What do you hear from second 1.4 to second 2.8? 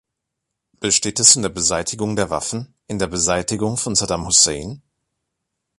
der Beseitigung der Waffen,